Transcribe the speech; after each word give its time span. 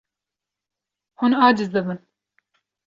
Hûn 1.19 1.33
aciz 1.45 1.69
dibin. 1.73 1.99